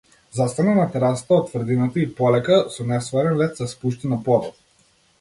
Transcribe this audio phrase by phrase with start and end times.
[0.35, 4.63] Застана на терасата од тврдината и полека, со нестварен лет се спушти на подот.